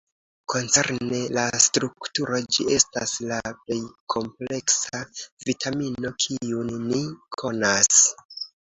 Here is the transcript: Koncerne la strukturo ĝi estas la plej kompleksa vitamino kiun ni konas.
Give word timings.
Koncerne 0.51 1.19
la 1.37 1.43
strukturo 1.65 2.39
ĝi 2.57 2.65
estas 2.77 3.15
la 3.33 3.39
plej 3.59 3.79
kompleksa 4.17 5.05
vitamino 5.47 6.17
kiun 6.27 6.77
ni 6.91 7.07
konas. 7.45 8.07